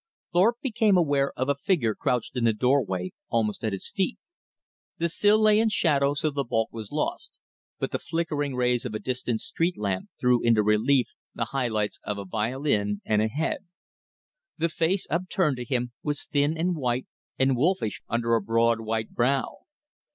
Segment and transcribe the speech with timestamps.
[0.33, 4.17] Thorpe became aware of a figure crouched in the door way almost at his feet.
[4.97, 7.37] The sill lay in shadow so the bulk was lost,
[7.77, 11.99] but the flickering rays of a distant street lamp threw into relief the high lights
[12.03, 13.67] of a violin, and a head.
[14.57, 17.05] The face upturned to him was thin and white
[17.37, 19.55] and wolfish under a broad white brow.